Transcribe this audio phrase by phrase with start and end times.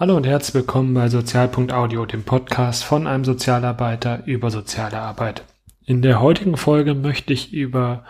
[0.00, 5.44] Hallo und herzlich willkommen bei Sozialpunkt Audio, dem Podcast von einem Sozialarbeiter über soziale Arbeit.
[5.84, 8.06] In der heutigen Folge möchte ich über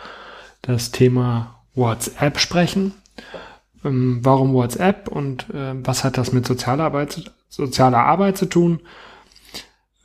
[0.63, 2.93] das Thema WhatsApp sprechen.
[3.85, 8.79] Ähm, warum WhatsApp und äh, was hat das mit sozialer Arbeit, sozialer Arbeit zu tun?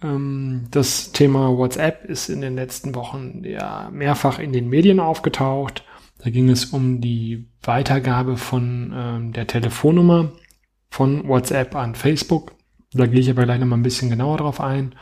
[0.02, 5.84] Ähm, das Thema WhatsApp ist in den letzten Wochen ja mehrfach in den Medien aufgetaucht.
[6.18, 10.32] Da ging es um die Weitergabe von ähm, der Telefonnummer
[10.96, 12.54] von WhatsApp an Facebook.
[12.94, 14.96] Da gehe ich aber gleich nochmal ein bisschen genauer drauf ein.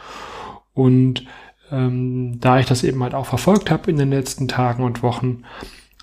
[0.74, 1.28] Und
[1.72, 5.44] ähm, da ich das eben halt auch verfolgt habe in den letzten Tagen und Wochen,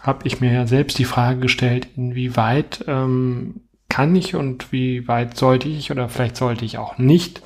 [0.00, 5.36] habe ich mir ja selbst die Frage gestellt, inwieweit ähm, kann ich und wie weit
[5.36, 7.42] sollte ich oder vielleicht sollte ich auch nicht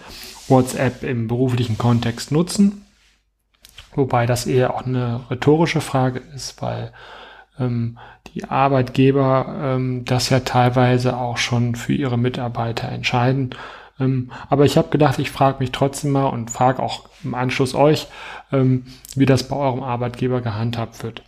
[0.46, 2.84] WhatsApp im beruflichen Kontext nutzen.
[3.94, 6.92] Wobei das eher auch eine rhetorische Frage ist, weil
[7.58, 7.98] ähm,
[8.34, 13.50] die Arbeitgeber ähm, das ja teilweise auch schon für ihre Mitarbeiter entscheiden.
[14.00, 17.74] Ähm, aber ich habe gedacht, ich frage mich trotzdem mal und frage auch im Anschluss
[17.74, 18.08] euch,
[18.52, 21.22] ähm, wie das bei eurem Arbeitgeber gehandhabt wird.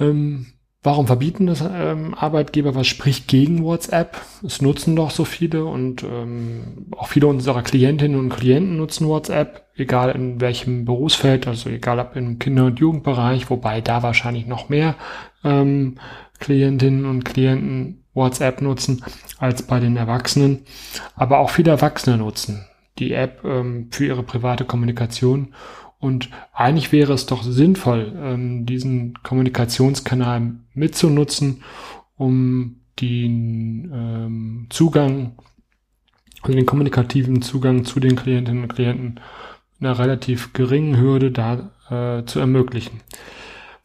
[0.00, 0.46] Ähm,
[0.82, 2.74] warum verbieten das ähm, Arbeitgeber?
[2.74, 4.20] Was spricht gegen WhatsApp?
[4.44, 9.68] Es nutzen doch so viele und ähm, auch viele unserer Klientinnen und Klienten nutzen WhatsApp
[9.78, 14.68] egal in welchem Berufsfeld, also egal ob im Kinder- und Jugendbereich, wobei da wahrscheinlich noch
[14.68, 14.96] mehr
[15.44, 15.98] ähm,
[16.40, 19.04] Klientinnen und Klienten WhatsApp nutzen
[19.38, 20.64] als bei den Erwachsenen.
[21.14, 22.64] Aber auch viele Erwachsene nutzen
[22.98, 25.54] die App ähm, für ihre private Kommunikation.
[26.00, 31.64] Und eigentlich wäre es doch sinnvoll, ähm, diesen Kommunikationskanal mitzunutzen,
[32.16, 35.32] um den ähm, Zugang,
[36.42, 39.20] also den kommunikativen Zugang zu den Klientinnen und Klienten
[39.80, 43.00] einer relativ geringen Hürde da äh, zu ermöglichen.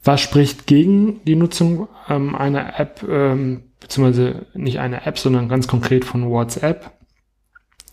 [0.03, 5.67] Was spricht gegen die Nutzung ähm, einer App, ähm, beziehungsweise nicht einer App, sondern ganz
[5.67, 6.91] konkret von WhatsApp?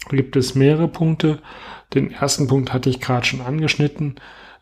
[0.08, 1.40] Gibt es mehrere Punkte.
[1.94, 4.16] Den ersten Punkt hatte ich gerade schon angeschnitten.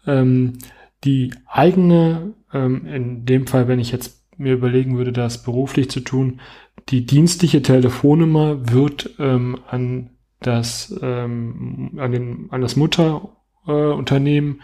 [0.06, 0.58] Ähm,
[1.04, 6.00] die eigene, ähm, in dem Fall, wenn ich jetzt mir überlegen würde, das beruflich zu
[6.00, 6.40] tun,
[6.88, 14.60] die dienstliche Telefonnummer wird ähm, an das ähm, an, den, an das Mutterunternehmen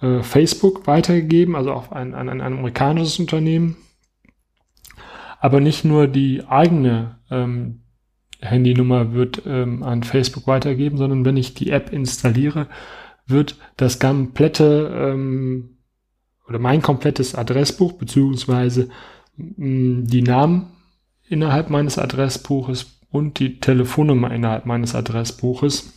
[0.00, 3.76] äh, äh, Facebook weitergegeben, also auf ein, an ein amerikanisches Unternehmen.
[5.40, 7.82] Aber nicht nur die eigene ähm,
[8.40, 12.68] Handynummer wird ähm, an Facebook weitergeben, sondern wenn ich die App installiere,
[13.26, 15.78] wird das komplette ähm,
[16.48, 18.88] oder mein komplettes Adressbuch beziehungsweise
[19.36, 20.72] mh, die Namen
[21.28, 25.92] innerhalb meines Adressbuches und die Telefonnummer innerhalb meines Adressbuches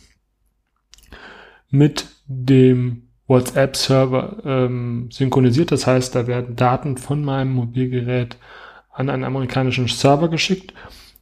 [1.70, 5.72] mit dem WhatsApp-Server ähm, synchronisiert.
[5.72, 8.36] Das heißt, da werden Daten von meinem Mobilgerät
[8.90, 10.74] an einen amerikanischen Server geschickt.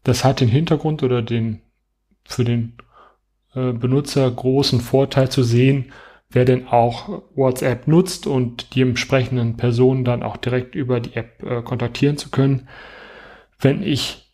[0.05, 1.61] Das hat den Hintergrund oder den
[2.25, 2.75] für den
[3.55, 5.93] äh, Benutzer großen Vorteil zu sehen,
[6.31, 11.43] wer denn auch WhatsApp nutzt und die entsprechenden Personen dann auch direkt über die App
[11.43, 12.69] äh, kontaktieren zu können.
[13.59, 14.33] Wenn ich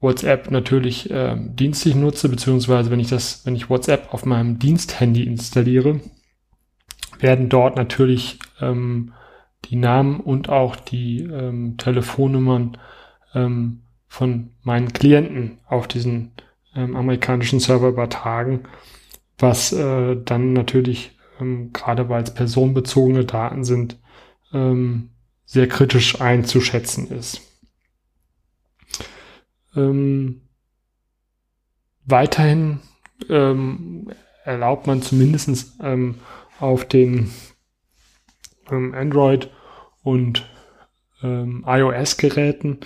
[0.00, 5.24] WhatsApp natürlich äh, dienstlich nutze, beziehungsweise wenn ich das, wenn ich WhatsApp auf meinem Diensthandy
[5.24, 6.00] installiere,
[7.18, 9.12] werden dort natürlich ähm,
[9.66, 12.78] die Namen und auch die ähm, Telefonnummern
[13.34, 13.81] ähm,
[14.12, 16.32] von meinen Klienten auf diesen
[16.74, 18.64] ähm, amerikanischen Server übertragen,
[19.38, 23.98] was äh, dann natürlich, ähm, gerade weil es personenbezogene Daten sind,
[24.52, 25.12] ähm,
[25.46, 27.40] sehr kritisch einzuschätzen ist.
[29.74, 30.42] Ähm,
[32.04, 32.80] weiterhin
[33.30, 34.12] ähm,
[34.44, 36.16] erlaubt man zumindest ähm,
[36.60, 37.30] auf den
[38.66, 39.50] Android
[40.02, 40.46] und
[41.22, 42.80] iOS-Geräten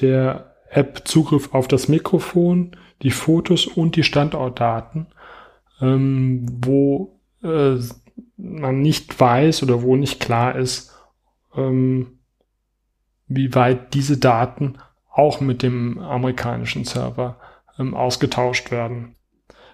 [0.00, 5.06] der App Zugriff auf das Mikrofon, die Fotos und die Standortdaten,
[5.80, 7.76] ähm, wo äh,
[8.36, 10.92] man nicht weiß oder wo nicht klar ist,
[11.54, 12.18] ähm,
[13.28, 14.78] wie weit diese Daten
[15.10, 17.38] auch mit dem amerikanischen Server
[17.78, 19.14] ähm, ausgetauscht werden.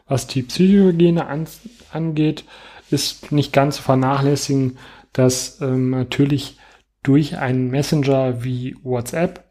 [0.07, 1.47] Was die Psychohygiene an,
[1.93, 2.45] angeht,
[2.91, 4.79] ist nicht ganz zu vernachlässigen,
[5.13, 6.59] dass ähm, natürlich
[7.03, 9.45] durch einen Messenger wie WhatsApp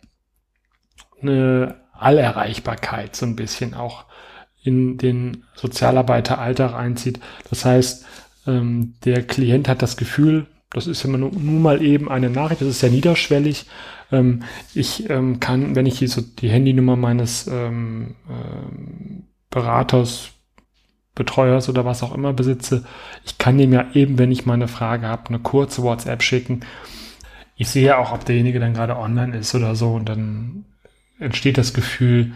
[1.21, 4.05] eine Allerreichbarkeit so ein bisschen auch
[4.63, 7.19] in den Sozialarbeiteralltag einzieht.
[7.49, 8.05] Das heißt,
[8.47, 12.61] ähm, der Klient hat das Gefühl, das ist immer nur, nur mal eben eine Nachricht,
[12.61, 13.65] das ist ja niederschwellig.
[14.11, 14.43] Ähm,
[14.73, 20.31] ich ähm, kann, wenn ich hier so die Handynummer meines ähm, ähm, Beraters,
[21.15, 22.85] Betreuers oder was auch immer besitze,
[23.25, 26.61] ich kann dem ja eben, wenn ich mal eine Frage habe, eine kurze WhatsApp schicken.
[27.55, 30.65] Ich sehe auch, ob derjenige dann gerade online ist oder so und dann
[31.19, 32.33] entsteht das Gefühl,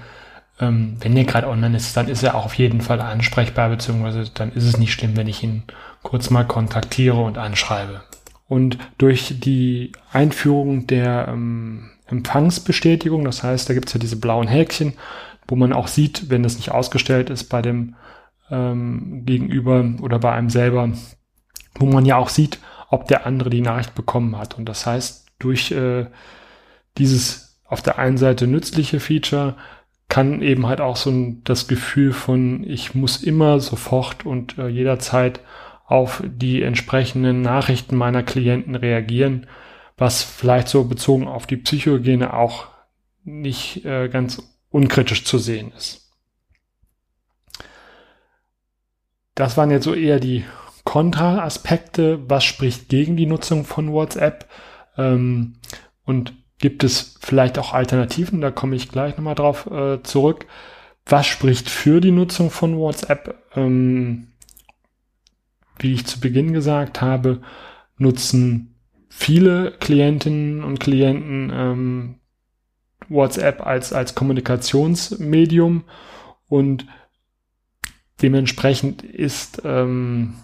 [0.59, 4.31] ähm, wenn er gerade online ist, dann ist er auch auf jeden Fall ansprechbar, beziehungsweise
[4.33, 5.63] dann ist es nicht schlimm, wenn ich ihn
[6.03, 8.01] kurz mal kontaktiere und anschreibe.
[8.47, 14.47] Und durch die Einführung der ähm, Empfangsbestätigung, das heißt, da gibt es ja diese blauen
[14.47, 14.93] Häkchen,
[15.47, 17.95] wo man auch sieht, wenn das nicht ausgestellt ist bei dem
[18.49, 20.89] ähm, Gegenüber oder bei einem selber,
[21.75, 24.57] wo man ja auch sieht, ob der andere die Nachricht bekommen hat.
[24.57, 26.07] Und das heißt, durch äh,
[26.97, 29.55] dieses auf der einen Seite nützliche Feature
[30.09, 34.67] kann eben halt auch so ein, das Gefühl von, ich muss immer sofort und äh,
[34.67, 35.39] jederzeit
[35.85, 39.47] auf die entsprechenden Nachrichten meiner Klienten reagieren,
[39.97, 42.67] was vielleicht so bezogen auf die Psychohygiene auch
[43.23, 46.11] nicht äh, ganz unkritisch zu sehen ist.
[49.33, 50.43] Das waren jetzt so eher die
[50.83, 52.29] Kontra-Aspekte.
[52.29, 54.49] Was spricht gegen die Nutzung von WhatsApp?
[54.97, 55.53] Ähm,
[56.03, 58.39] und gibt es vielleicht auch Alternativen?
[58.39, 60.45] Da komme ich gleich nochmal drauf äh, zurück.
[61.05, 63.35] Was spricht für die Nutzung von WhatsApp?
[63.55, 64.27] Ähm,
[65.79, 67.41] wie ich zu Beginn gesagt habe,
[67.97, 68.75] nutzen
[69.09, 72.15] viele Klientinnen und Klienten ähm,
[73.09, 75.83] WhatsApp als, als Kommunikationsmedium
[76.47, 76.85] und
[78.21, 80.35] dementsprechend ist ähm,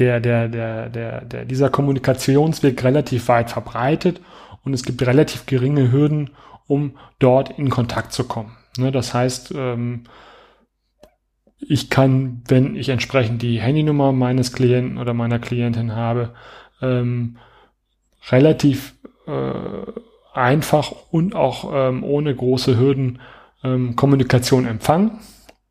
[0.00, 4.20] der, der, der, der, der, dieser Kommunikationsweg relativ weit verbreitet
[4.64, 6.30] und es gibt relativ geringe Hürden,
[6.66, 8.56] um dort in Kontakt zu kommen.
[8.78, 10.04] Ne, das heißt, ähm,
[11.58, 16.34] ich kann, wenn ich entsprechend die Handynummer meines Klienten oder meiner Klientin habe,
[16.80, 17.36] ähm,
[18.30, 18.94] relativ
[19.26, 19.52] äh,
[20.32, 23.20] einfach und auch ähm, ohne große Hürden
[23.94, 25.18] Kommunikation empfangen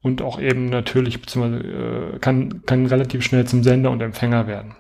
[0.01, 4.75] und auch eben natürlich beziehungsweise äh, kann, kann relativ schnell zum Sender und Empfänger werden.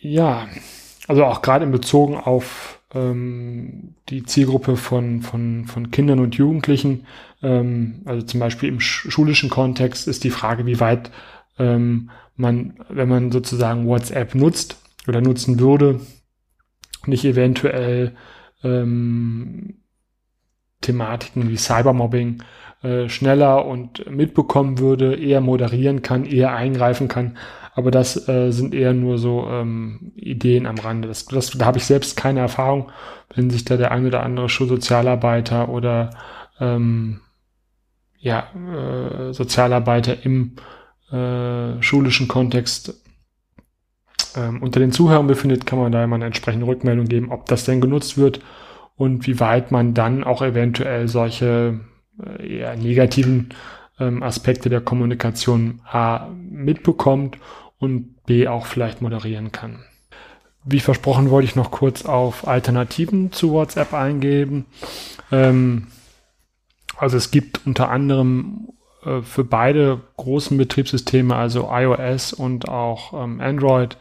[0.00, 0.46] Ja,
[1.08, 7.06] also auch gerade in Bezug auf ähm, die Zielgruppe von, von, von Kindern und Jugendlichen,
[7.42, 11.10] ähm, also zum Beispiel im schulischen Kontext ist die Frage, wie weit
[11.58, 16.00] ähm, man, wenn man sozusagen WhatsApp nutzt oder nutzen würde,
[17.06, 18.14] nicht eventuell
[18.62, 19.78] ähm,
[20.86, 22.42] Thematiken wie Cybermobbing
[22.82, 27.36] äh, schneller und mitbekommen würde, eher moderieren kann, eher eingreifen kann.
[27.74, 31.08] Aber das äh, sind eher nur so ähm, Ideen am Rande.
[31.08, 32.90] Das, das, da habe ich selbst keine Erfahrung,
[33.34, 36.10] wenn sich da der ein oder andere Schulsozialarbeiter oder
[36.60, 37.20] ähm,
[38.18, 40.56] ja, äh, Sozialarbeiter im
[41.10, 42.94] äh, schulischen Kontext
[44.36, 47.64] ähm, unter den Zuhörern befindet, kann man da immer eine entsprechende Rückmeldung geben, ob das
[47.64, 48.40] denn genutzt wird
[48.96, 51.80] und wie weit man dann auch eventuell solche
[52.24, 53.50] äh, eher negativen
[53.98, 57.38] ähm, Aspekte der Kommunikation A mitbekommt
[57.78, 59.84] und B auch vielleicht moderieren kann.
[60.64, 64.66] Wie versprochen wollte ich noch kurz auf Alternativen zu WhatsApp eingeben.
[65.30, 65.88] Ähm,
[66.96, 68.68] also es gibt unter anderem
[69.04, 73.96] äh, für beide großen Betriebssysteme, also iOS und auch ähm, Android,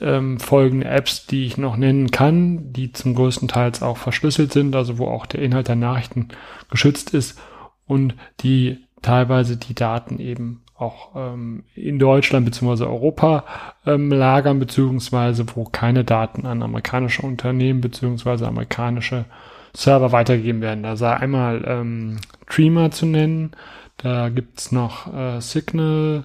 [0.00, 4.74] ähm, folgende Apps, die ich noch nennen kann, die zum größten Teil auch verschlüsselt sind,
[4.74, 6.28] also wo auch der Inhalt der Nachrichten
[6.70, 7.38] geschützt ist
[7.86, 12.84] und die teilweise die Daten eben auch ähm, in Deutschland bzw.
[12.84, 13.44] Europa
[13.86, 18.44] ähm, lagern, beziehungsweise wo keine Daten an amerikanische Unternehmen bzw.
[18.44, 19.24] amerikanische
[19.72, 20.82] Server weitergegeben werden.
[20.82, 22.18] Da sei einmal ähm,
[22.48, 23.52] Dreamer zu nennen,
[23.96, 26.24] da gibt's noch äh, Signal,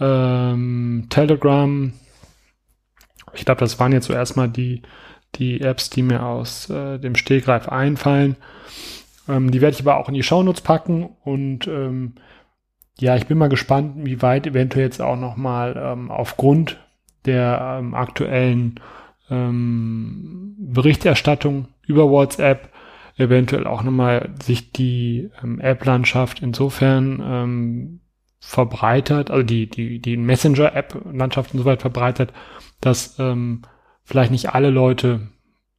[0.00, 1.92] ähm, Telegram.
[3.38, 4.82] Ich glaube, das waren jetzt so erstmal die,
[5.36, 8.36] die Apps, die mir aus äh, dem Stegreif einfallen.
[9.28, 12.14] Ähm, die werde ich aber auch in die Shownotes packen und ähm,
[13.00, 16.78] ja, ich bin mal gespannt, wie weit eventuell jetzt auch nochmal ähm, aufgrund
[17.26, 18.80] der ähm, aktuellen
[19.30, 22.70] ähm, Berichterstattung über WhatsApp
[23.16, 28.00] eventuell auch nochmal sich die ähm, App-Landschaft insofern ähm,
[28.40, 32.32] verbreitert, also die, die, die Messenger-App-Landschaft insoweit verbreitert,
[32.80, 33.62] dass ähm,
[34.04, 35.28] vielleicht nicht alle Leute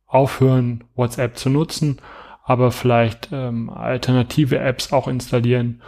[0.05, 1.99] aufhören, WhatsApp zu nutzen,
[2.43, 5.81] aber vielleicht ähm, alternative Apps auch installieren,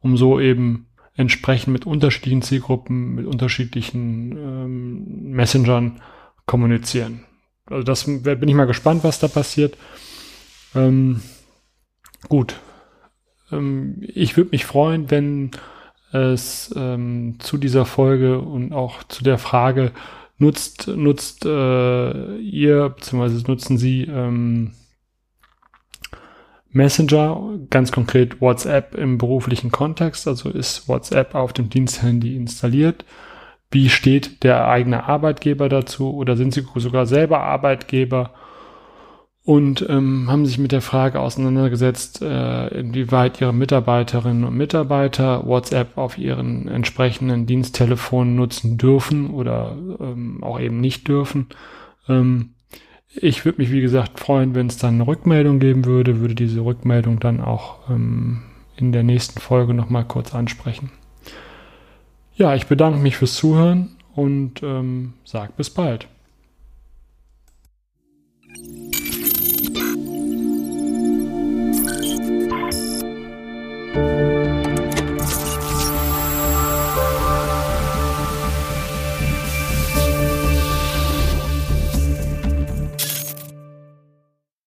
[0.00, 6.00] um so eben entsprechend mit unterschiedlichen Zielgruppen, mit unterschiedlichen ähm, Messengern
[6.46, 7.24] kommunizieren.
[7.66, 9.76] Also das bin ich mal gespannt, was da passiert.
[10.74, 11.22] Ähm,
[12.28, 12.60] gut.
[13.50, 15.52] Ähm, ich würde mich freuen, wenn
[16.12, 19.92] es ähm, zu dieser Folge und auch zu der Frage
[20.38, 24.72] nutzt, nutzt äh, ihr, beziehungsweise nutzen Sie ähm,
[26.70, 33.04] Messenger, ganz konkret WhatsApp im beruflichen Kontext, also ist WhatsApp auf dem Diensthandy installiert.
[33.70, 38.34] Wie steht der eigene Arbeitgeber dazu oder sind Sie sogar selber Arbeitgeber?
[39.44, 45.98] Und ähm, haben sich mit der Frage auseinandergesetzt, äh, inwieweit ihre Mitarbeiterinnen und Mitarbeiter WhatsApp
[45.98, 51.48] auf ihren entsprechenden Diensttelefonen nutzen dürfen oder ähm, auch eben nicht dürfen.
[52.08, 52.54] Ähm,
[53.14, 56.64] ich würde mich, wie gesagt, freuen, wenn es dann eine Rückmeldung geben würde, würde diese
[56.64, 58.42] Rückmeldung dann auch ähm,
[58.76, 60.90] in der nächsten Folge nochmal kurz ansprechen.
[62.34, 66.08] Ja, ich bedanke mich fürs Zuhören und ähm, sag bis bald.
[73.94, 74.23] Bye.